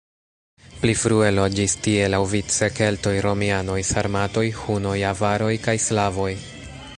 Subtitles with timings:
[0.83, 6.31] Pli frue loĝis tie laŭvice keltoj, romianoj, sarmatoj, hunoj, avaroj kaj slavoj.